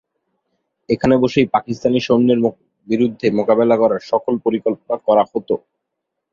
এখানে 0.89 1.15
বসেই 1.17 1.47
পাকিস্তানি 1.55 1.99
সৈন্যের 2.01 2.39
বিরুদ্ধে 2.87 3.27
মোকাবেলা 3.37 3.75
করার 3.77 4.01
সকল 4.11 4.33
পরিকল্পনা 4.45 4.95
করা 5.07 5.23
হতো। 5.31 5.55